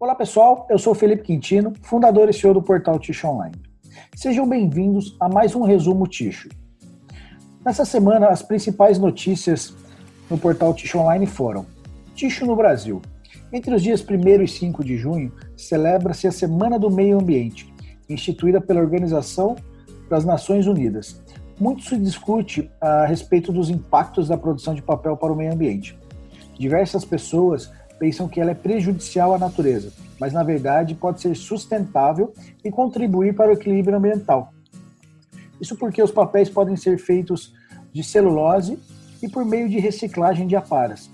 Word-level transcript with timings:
Olá 0.00 0.14
pessoal, 0.14 0.64
eu 0.70 0.78
sou 0.78 0.94
Felipe 0.94 1.24
Quintino, 1.24 1.72
fundador 1.82 2.30
e 2.30 2.32
CEO 2.32 2.54
do 2.54 2.62
portal 2.62 3.00
Ticho 3.00 3.26
Online. 3.26 3.56
Sejam 4.14 4.48
bem-vindos 4.48 5.16
a 5.18 5.28
mais 5.28 5.56
um 5.56 5.62
resumo 5.62 6.06
Ticho. 6.06 6.48
Nessa 7.64 7.84
semana, 7.84 8.28
as 8.28 8.40
principais 8.40 8.96
notícias 8.96 9.74
no 10.30 10.38
portal 10.38 10.72
Ticho 10.72 11.00
Online 11.00 11.26
foram: 11.26 11.66
Ticho 12.14 12.46
no 12.46 12.54
Brasil. 12.54 13.02
Entre 13.52 13.74
os 13.74 13.82
dias 13.82 14.00
1 14.00 14.40
e 14.40 14.46
5 14.46 14.84
de 14.84 14.96
junho, 14.96 15.32
celebra-se 15.56 16.28
a 16.28 16.32
Semana 16.32 16.78
do 16.78 16.92
Meio 16.92 17.18
Ambiente, 17.18 17.74
instituída 18.08 18.60
pela 18.60 18.78
Organização 18.78 19.56
das 20.08 20.24
Nações 20.24 20.68
Unidas. 20.68 21.20
Muito 21.58 21.82
se 21.82 21.98
discute 21.98 22.70
a 22.80 23.04
respeito 23.04 23.50
dos 23.50 23.68
impactos 23.68 24.28
da 24.28 24.38
produção 24.38 24.76
de 24.76 24.82
papel 24.82 25.16
para 25.16 25.32
o 25.32 25.36
meio 25.36 25.52
ambiente. 25.52 25.98
Diversas 26.56 27.04
pessoas 27.04 27.72
pensam 27.98 28.28
que 28.28 28.40
ela 28.40 28.52
é 28.52 28.54
prejudicial 28.54 29.34
à 29.34 29.38
natureza, 29.38 29.92
mas 30.20 30.32
na 30.32 30.42
verdade 30.42 30.94
pode 30.94 31.20
ser 31.20 31.34
sustentável 31.34 32.32
e 32.64 32.70
contribuir 32.70 33.34
para 33.34 33.50
o 33.50 33.54
equilíbrio 33.54 33.96
ambiental. 33.96 34.52
Isso 35.60 35.76
porque 35.76 36.02
os 36.02 36.10
papéis 36.10 36.48
podem 36.48 36.76
ser 36.76 36.98
feitos 36.98 37.52
de 37.92 38.02
celulose 38.02 38.78
e 39.22 39.28
por 39.28 39.44
meio 39.44 39.68
de 39.68 39.78
reciclagem 39.78 40.46
de 40.46 40.54
aparas. 40.54 41.10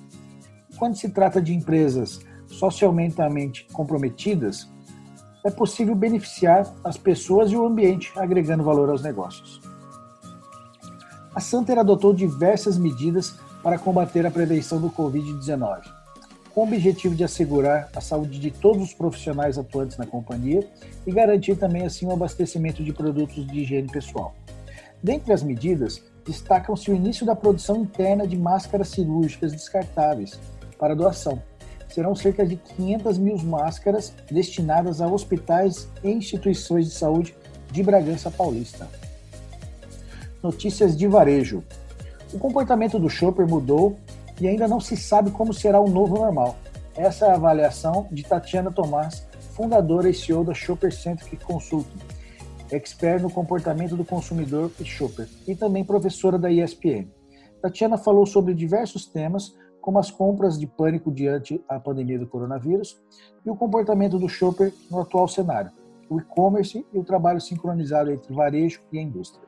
Quando 0.79 0.97
se 0.97 1.09
trata 1.09 1.41
de 1.41 1.55
empresas 1.55 2.21
socialmente 2.47 3.67
comprometidas, 3.73 4.69
é 5.45 5.51
possível 5.51 5.95
beneficiar 5.95 6.73
as 6.83 6.97
pessoas 6.97 7.51
e 7.51 7.57
o 7.57 7.67
ambiente, 7.67 8.13
agregando 8.17 8.65
valor 8.65 8.91
aos 8.91 9.03
negócios. 9.03 9.61
A 11.35 11.41
Santer 11.41 11.79
adotou 11.79 12.15
diversas 12.15 12.79
medidas 12.79 13.35
para 13.63 13.79
combater 13.79 14.27
a 14.27 14.31
prevenção 14.31 14.81
do 14.81 14.91
Covid-19 14.91 16.04
com 16.55 16.61
o 16.61 16.65
objetivo 16.65 17.17
de 17.17 17.25
assegurar 17.25 17.89
a 17.95 18.01
saúde 18.01 18.39
de 18.39 18.51
todos 18.51 18.83
os 18.85 18.95
profissionais 18.95 19.59
atuantes 19.59 19.97
na 19.97 20.07
companhia 20.07 20.65
e 21.05 21.11
garantir 21.11 21.57
também 21.57 21.85
assim 21.85 22.07
o 22.07 22.13
abastecimento 22.13 22.83
de 22.85 22.93
produtos 22.93 23.45
de 23.45 23.61
higiene 23.61 23.89
pessoal. 23.89 24.35
Dentre 25.03 25.33
as 25.33 25.43
medidas, 25.43 26.01
destacam-se 26.25 26.91
o 26.91 26.95
início 26.95 27.27
da 27.27 27.35
produção 27.35 27.77
interna 27.79 28.27
de 28.27 28.37
máscaras 28.37 28.89
cirúrgicas 28.89 29.53
descartáveis 29.53 30.39
para 30.79 30.95
doação. 30.95 31.43
Serão 31.89 32.15
cerca 32.15 32.47
de 32.47 32.57
500 32.57 33.19
mil 33.19 33.37
máscaras 33.39 34.13
destinadas 34.31 35.01
a 35.01 35.07
hospitais 35.09 35.89
e 36.03 36.11
instituições 36.11 36.87
de 36.87 36.93
saúde 36.93 37.35
de 37.71 37.83
Bragança 37.83 38.31
Paulista. 38.31 38.89
Notícias 40.43 40.97
de 40.97 41.07
varejo. 41.09 41.65
O 42.33 42.39
comportamento 42.39 42.99
do 42.99 43.09
shopper 43.09 43.47
mudou 43.47 43.97
e 44.41 44.49
ainda 44.49 44.69
não 44.69 44.81
se 44.81 44.97
sabe 44.97 45.31
como 45.31 45.53
será 45.53 45.81
o 45.81 45.89
novo 45.89 46.17
normal. 46.17 46.57
Essa 46.97 47.27
é 47.27 47.31
a 47.31 47.35
avaliação 47.35 48.07
de 48.11 48.23
Tatiana 48.23 48.71
Tomás, 48.71 49.27
fundadora 49.55 50.09
e 50.09 50.15
CEO 50.15 50.45
da 50.45 50.55
Shopper 50.55 50.93
Centric 50.93 51.45
Consulting, 51.45 51.99
expert 52.71 53.23
no 53.23 53.31
comportamento 53.31 53.97
do 53.97 54.05
consumidor 54.05 54.71
e 54.81 54.85
shopper, 54.85 55.29
e 55.47 55.55
também 55.55 55.85
professora 55.85 56.39
da 56.39 56.51
ESPN. 56.51 57.09
Tatiana 57.61 57.97
falou 57.97 58.27
sobre 58.27 58.55
diversos 58.55 59.07
temas, 59.07 59.57
como 59.81 59.99
as 59.99 60.11
compras 60.11 60.59
de 60.59 60.67
pânico 60.67 61.11
diante 61.11 61.63
a 61.69 61.79
pandemia 61.79 62.19
do 62.19 62.27
coronavírus 62.27 63.01
e 63.45 63.51
o 63.51 63.57
comportamento 63.57 64.19
do 64.19 64.29
shopper 64.29 64.73
no 64.91 65.01
atual 65.01 65.29
cenário, 65.29 65.71
o 66.09 66.19
e-commerce 66.19 66.87
e 66.93 66.99
o 66.99 67.05
trabalho 67.05 67.41
sincronizado 67.41 68.11
entre 68.11 68.33
varejo 68.35 68.81
e 68.93 68.99
a 68.99 69.03
indústria. 69.03 69.47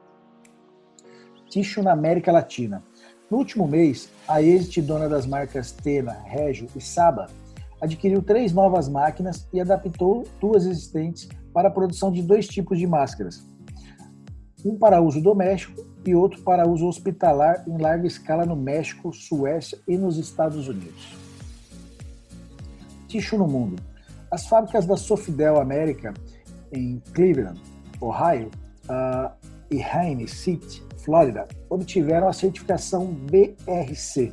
Ticho 1.48 1.83
na 1.83 1.93
América 1.93 2.33
Latina. 2.33 2.83
No 3.30 3.38
último 3.38 3.66
mês, 3.66 4.08
a 4.28 4.41
Exit, 4.41 4.80
dona 4.82 5.08
das 5.08 5.27
marcas 5.27 5.72
Tena, 5.72 6.12
Regio 6.27 6.69
e 6.77 6.80
Saba, 6.80 7.27
adquiriu 7.80 8.22
três 8.22 8.52
novas 8.52 8.88
máquinas 8.88 9.48
e 9.52 9.60
adaptou 9.60 10.24
duas 10.41 10.64
existentes 10.64 11.28
para 11.52 11.69
a 11.69 11.70
produção 11.70 12.12
de 12.12 12.22
dois 12.22 12.47
tipos 12.47 12.78
de 12.78 12.86
máscaras. 12.86 13.44
Um 14.64 14.78
para 14.78 15.00
uso 15.00 15.20
doméstico 15.20 15.84
e 16.04 16.14
outro 16.14 16.41
para 16.42 16.69
uso 16.69 16.86
hospitalar 16.86 17.65
em 17.66 17.76
larga 17.78 18.06
escala 18.06 18.47
no 18.47 18.54
México, 18.54 19.12
Suécia 19.12 19.78
e 19.88 19.97
nos 19.97 20.19
Estados 20.19 20.69
Unidos. 20.69 21.16
Ticho 23.09 23.36
no 23.36 23.48
mundo. 23.48 23.82
As 24.31 24.47
fábricas 24.47 24.86
da 24.86 24.97
Sofidel 24.97 25.60
América 25.60 26.15
em 26.72 27.00
Cleveland, 27.12 27.60
Ohio, 28.00 28.50
uh, 28.84 29.31
e 29.71 29.82
Haines 29.82 30.32
City, 30.32 30.82
Flórida, 30.99 31.47
obtiveram 31.69 32.28
a 32.28 32.32
certificação 32.32 33.06
BRC 33.06 34.32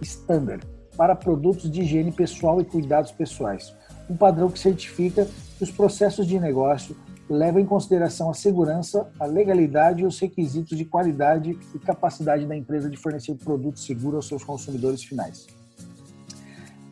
Standard 0.00 0.66
para 0.96 1.14
produtos 1.14 1.70
de 1.70 1.82
higiene 1.82 2.12
pessoal 2.12 2.60
e 2.60 2.64
cuidados 2.64 3.12
pessoais, 3.12 3.74
um 4.10 4.16
padrão 4.16 4.50
que 4.50 4.58
certifica 4.58 5.28
que 5.56 5.64
os 5.64 5.70
processos 5.70 6.26
de 6.26 6.38
negócio 6.38 6.96
levam 7.28 7.60
em 7.60 7.66
consideração 7.66 8.28
a 8.28 8.34
segurança, 8.34 9.08
a 9.18 9.24
legalidade 9.24 10.02
e 10.02 10.06
os 10.06 10.18
requisitos 10.18 10.76
de 10.76 10.84
qualidade 10.84 11.58
e 11.74 11.78
capacidade 11.78 12.44
da 12.46 12.56
empresa 12.56 12.90
de 12.90 12.96
fornecer 12.96 13.34
produtos 13.36 13.86
seguros 13.86 14.16
aos 14.16 14.28
seus 14.28 14.44
consumidores 14.44 15.02
finais. 15.02 15.46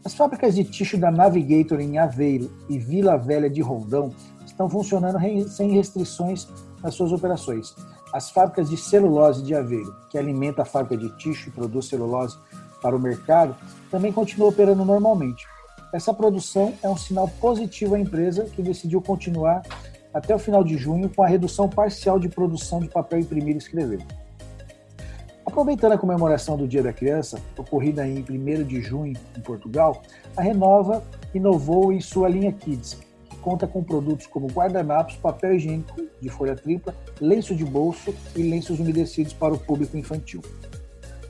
As 0.04 0.14
fábricas 0.14 0.54
de 0.54 0.64
tixo 0.64 0.97
da 0.97 1.10
Navigator 1.10 1.78
em 1.78 1.98
Aveiro 1.98 2.50
e 2.70 2.78
Vila 2.78 3.19
Velha 3.19 3.50
de 3.50 3.60
Rondão 3.60 4.14
estão 4.47 4.69
funcionando 4.69 5.19
sem 5.48 5.72
restrições 5.72 6.48
nas 6.82 6.94
suas 6.94 7.12
operações, 7.12 7.74
as 8.12 8.30
fábricas 8.30 8.68
de 8.68 8.76
celulose 8.76 9.42
de 9.42 9.54
Aveiro, 9.54 9.94
que 10.08 10.18
alimenta 10.18 10.62
a 10.62 10.64
fábrica 10.64 10.96
de 10.96 11.16
tixo 11.16 11.48
e 11.48 11.52
produz 11.52 11.86
celulose 11.86 12.36
para 12.82 12.96
o 12.96 12.98
mercado, 12.98 13.54
também 13.91 14.12
continua 14.12 14.48
operando 14.48 14.84
normalmente. 14.84 15.46
Essa 15.92 16.14
produção 16.14 16.72
é 16.82 16.88
um 16.88 16.96
sinal 16.96 17.28
positivo 17.40 17.94
à 17.94 17.98
empresa 17.98 18.44
que 18.44 18.62
decidiu 18.62 19.02
continuar 19.02 19.62
até 20.14 20.34
o 20.34 20.38
final 20.38 20.64
de 20.64 20.76
junho 20.76 21.08
com 21.08 21.22
a 21.22 21.26
redução 21.26 21.69
parcial 21.69 22.19
de 22.19 22.28
produção 22.28 22.80
de 22.80 22.88
papel 22.88 23.20
imprimido 23.20 23.56
e 23.56 23.58
escrever. 23.58 24.04
Aproveitando 25.44 25.92
a 25.92 25.98
comemoração 25.98 26.56
do 26.56 26.69
Dia 26.69 26.82
da 26.82 26.92
Criança, 26.92 27.40
ocorrida 27.56 28.06
em 28.06 28.24
1 28.28 28.64
de 28.64 28.80
junho 28.80 29.16
em 29.36 29.40
Portugal, 29.40 30.02
a 30.36 30.42
Renova 30.42 31.02
inovou 31.34 31.92
em 31.92 32.00
sua 32.00 32.28
linha 32.28 32.52
Kids, 32.52 32.98
conta 33.40 33.66
com 33.66 33.82
produtos 33.82 34.26
como 34.26 34.46
guardanapos, 34.46 35.16
papel 35.16 35.54
higiênico 35.54 36.00
de 36.20 36.28
folha 36.28 36.54
tripla, 36.54 36.94
lenço 37.20 37.54
de 37.54 37.64
bolso 37.64 38.14
e 38.36 38.42
lenços 38.42 38.78
umedecidos 38.78 39.32
para 39.32 39.54
o 39.54 39.58
público 39.58 39.96
infantil. 39.96 40.40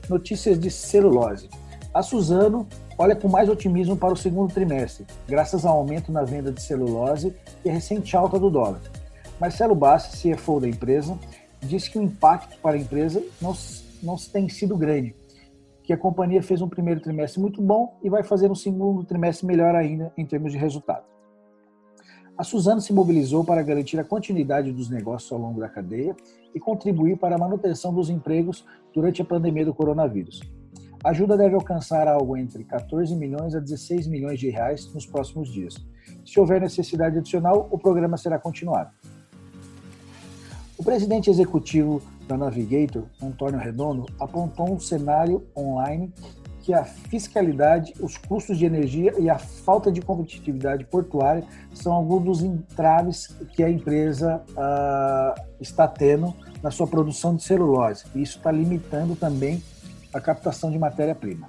Notícias 0.09 0.59
de 0.59 0.69
celulose. 0.69 1.49
A 1.93 2.01
Suzano 2.01 2.67
olha 2.97 3.15
com 3.15 3.27
mais 3.27 3.49
otimismo 3.49 3.97
para 3.97 4.13
o 4.13 4.17
segundo 4.17 4.53
trimestre, 4.53 5.05
graças 5.27 5.65
ao 5.65 5.77
aumento 5.77 6.11
na 6.11 6.23
venda 6.23 6.51
de 6.51 6.61
celulose 6.61 7.35
e 7.65 7.69
a 7.69 7.73
recente 7.73 8.15
alta 8.15 8.39
do 8.39 8.49
dólar. 8.49 8.81
Marcelo 9.39 9.73
Bassi, 9.73 10.35
CFO 10.35 10.59
da 10.59 10.69
empresa, 10.69 11.17
disse 11.59 11.89
que 11.89 11.97
o 11.97 12.01
impacto 12.01 12.57
para 12.59 12.75
a 12.75 12.79
empresa 12.79 13.23
não, 13.41 13.55
não 14.01 14.15
tem 14.15 14.47
sido 14.47 14.77
grande, 14.77 15.15
que 15.83 15.91
a 15.91 15.97
companhia 15.97 16.43
fez 16.43 16.61
um 16.61 16.69
primeiro 16.69 17.01
trimestre 17.01 17.41
muito 17.41 17.61
bom 17.61 17.97
e 18.03 18.09
vai 18.09 18.23
fazer 18.23 18.49
um 18.49 18.55
segundo 18.55 19.03
trimestre 19.03 19.45
melhor 19.45 19.75
ainda 19.75 20.13
em 20.17 20.25
termos 20.25 20.51
de 20.51 20.57
resultado. 20.57 21.03
A 22.41 22.43
Suzano 22.43 22.81
se 22.81 22.91
mobilizou 22.91 23.43
para 23.43 23.61
garantir 23.61 23.99
a 23.99 24.03
continuidade 24.03 24.71
dos 24.71 24.89
negócios 24.89 25.31
ao 25.31 25.37
longo 25.37 25.59
da 25.59 25.69
cadeia 25.69 26.15
e 26.55 26.59
contribuir 26.59 27.15
para 27.15 27.35
a 27.35 27.37
manutenção 27.37 27.93
dos 27.93 28.09
empregos 28.09 28.65
durante 28.91 29.21
a 29.21 29.25
pandemia 29.25 29.63
do 29.63 29.75
coronavírus. 29.75 30.41
A 31.03 31.11
ajuda 31.11 31.37
deve 31.37 31.53
alcançar 31.53 32.07
algo 32.07 32.35
entre 32.35 32.63
14 32.63 33.15
milhões 33.15 33.53
a 33.53 33.59
16 33.59 34.07
milhões 34.07 34.39
de 34.39 34.49
reais 34.49 34.91
nos 34.91 35.05
próximos 35.05 35.53
dias. 35.53 35.75
Se 36.25 36.39
houver 36.39 36.59
necessidade 36.59 37.19
adicional, 37.19 37.67
o 37.69 37.77
programa 37.77 38.17
será 38.17 38.39
continuado. 38.39 38.89
O 40.79 40.83
presidente 40.83 41.29
executivo 41.29 42.01
da 42.27 42.35
Navigator, 42.35 43.03
Antônio 43.21 43.59
Redondo, 43.59 44.07
apontou 44.19 44.73
um 44.73 44.79
cenário 44.79 45.45
online 45.55 46.11
que 46.61 46.73
a 46.73 46.83
fiscalidade, 46.83 47.93
os 47.99 48.17
custos 48.17 48.57
de 48.57 48.65
energia 48.65 49.13
e 49.19 49.29
a 49.29 49.37
falta 49.37 49.91
de 49.91 50.01
competitividade 50.01 50.85
portuária 50.85 51.43
são 51.73 51.93
alguns 51.93 52.23
dos 52.23 52.41
entraves 52.43 53.27
que 53.53 53.63
a 53.63 53.69
empresa 53.69 54.43
uh, 54.51 55.41
está 55.59 55.87
tendo 55.87 56.33
na 56.61 56.69
sua 56.69 56.87
produção 56.87 57.35
de 57.35 57.43
celulose. 57.43 58.05
E 58.13 58.21
isso 58.21 58.37
está 58.37 58.51
limitando 58.51 59.15
também 59.15 59.61
a 60.13 60.19
captação 60.19 60.69
de 60.69 60.77
matéria-prima. 60.77 61.47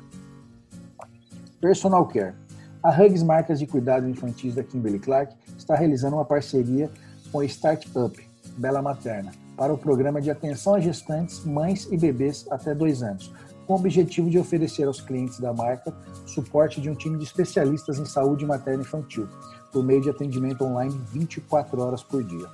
Personal 1.60 2.06
Care. 2.06 2.34
A 2.82 2.90
Hugs 2.90 3.22
Marcas 3.22 3.58
de 3.58 3.66
Cuidado 3.66 4.08
Infantis 4.08 4.54
da 4.54 4.64
Kimberly 4.64 4.98
Clark 4.98 5.36
está 5.56 5.76
realizando 5.76 6.16
uma 6.16 6.24
parceria 6.24 6.90
com 7.30 7.38
a 7.40 7.44
Startup 7.44 8.28
Bela 8.56 8.82
Materna 8.82 9.30
para 9.56 9.72
o 9.72 9.78
programa 9.78 10.20
de 10.20 10.30
atenção 10.30 10.74
a 10.74 10.80
gestantes, 10.80 11.44
mães 11.44 11.86
e 11.90 11.96
bebês 11.96 12.46
até 12.50 12.74
dois 12.74 13.02
anos, 13.02 13.32
com 13.66 13.74
o 13.74 13.76
objetivo 13.76 14.30
de 14.30 14.38
oferecer 14.38 14.86
aos 14.86 15.00
clientes 15.00 15.38
da 15.38 15.52
marca 15.52 15.92
suporte 16.26 16.80
de 16.80 16.90
um 16.90 16.94
time 16.94 17.18
de 17.18 17.24
especialistas 17.24 17.98
em 17.98 18.04
saúde 18.04 18.46
materna 18.46 18.82
infantil, 18.82 19.28
por 19.72 19.82
meio 19.82 20.00
de 20.00 20.10
atendimento 20.10 20.64
online 20.64 20.98
24 21.12 21.80
horas 21.80 22.02
por 22.02 22.22
dia. 22.22 22.46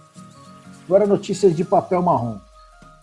Agora 0.86 1.06
notícias 1.06 1.54
de 1.54 1.64
papel 1.64 2.02
marrom. 2.02 2.38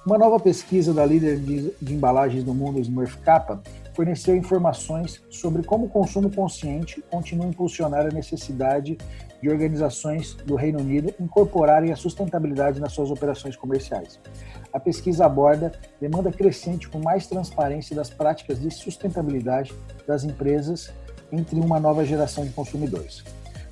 Uma 0.05 0.17
nova 0.17 0.39
pesquisa 0.39 0.93
da 0.93 1.05
líder 1.05 1.39
de, 1.39 1.71
de 1.81 1.93
embalagens 1.93 2.43
do 2.43 2.53
mundo, 2.53 2.79
Smurf 2.79 3.17
Kappa, 3.19 3.61
forneceu 3.95 4.35
informações 4.35 5.23
sobre 5.29 5.63
como 5.63 5.85
o 5.85 5.89
consumo 5.89 6.29
consciente 6.29 7.01
continua 7.09 7.45
a 7.45 7.49
impulsionar 7.49 8.05
a 8.05 8.09
necessidade 8.09 8.97
de 9.41 9.49
organizações 9.49 10.33
do 10.45 10.55
Reino 10.55 10.79
Unido 10.79 11.13
incorporarem 11.19 11.91
a 11.91 11.95
sustentabilidade 11.95 12.79
nas 12.79 12.91
suas 12.91 13.09
operações 13.09 13.55
comerciais. 13.55 14.19
A 14.73 14.79
pesquisa 14.79 15.25
aborda 15.25 15.71
demanda 15.99 16.31
crescente 16.31 16.89
por 16.89 17.01
mais 17.01 17.27
transparência 17.27 17.95
das 17.95 18.09
práticas 18.09 18.59
de 18.59 18.69
sustentabilidade 18.69 19.73
das 20.05 20.23
empresas 20.23 20.91
entre 21.31 21.59
uma 21.59 21.79
nova 21.79 22.05
geração 22.05 22.43
de 22.43 22.51
consumidores. 22.51 23.23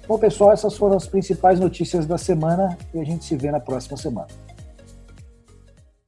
Bom, 0.07 0.17
pessoal, 0.17 0.51
essas 0.51 0.75
foram 0.75 0.97
as 0.97 1.07
principais 1.07 1.59
notícias 1.59 2.05
da 2.05 2.17
semana 2.17 2.77
e 2.93 2.99
a 2.99 3.03
gente 3.03 3.25
se 3.25 3.35
vê 3.35 3.51
na 3.51 3.59
próxima 3.59 3.97
semana. 3.97 4.27